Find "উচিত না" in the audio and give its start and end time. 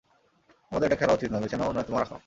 1.13-1.37